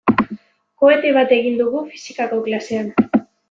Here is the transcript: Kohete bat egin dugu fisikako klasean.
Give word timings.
Kohete 0.83 1.11
bat 1.19 1.35
egin 1.39 1.61
dugu 1.61 1.85
fisikako 1.95 2.43
klasean. 2.51 2.93